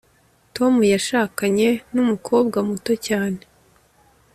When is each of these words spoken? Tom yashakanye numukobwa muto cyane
Tom 0.55 0.73
yashakanye 0.93 1.69
numukobwa 1.93 2.57
muto 2.67 2.93
cyane 3.07 3.41